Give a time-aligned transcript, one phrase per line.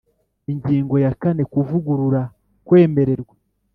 [0.51, 2.21] Ingingo ya kane Kuvugurura
[2.67, 3.35] kwemererwa